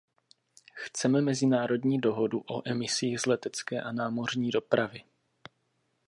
Chceme 0.73 1.21
mezinárodní 1.21 1.99
dohodu 2.01 2.39
o 2.39 2.61
emisích 2.69 3.19
z 3.19 3.25
letecké 3.25 3.81
a 3.81 3.91
námořní 3.91 4.49
dopravy. 4.49 5.03